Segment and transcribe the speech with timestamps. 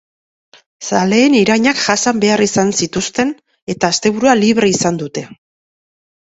[0.87, 3.35] Zaleen irainak jasan behar izan zituzten,
[3.77, 5.29] eta asteburua libre izan dute.